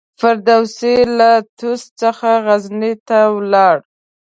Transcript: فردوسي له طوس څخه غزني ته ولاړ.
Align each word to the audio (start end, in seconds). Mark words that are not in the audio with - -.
فردوسي 0.19 0.95
له 1.19 1.31
طوس 1.57 1.81
څخه 2.01 2.29
غزني 2.45 2.93
ته 3.07 3.19
ولاړ. 3.35 3.77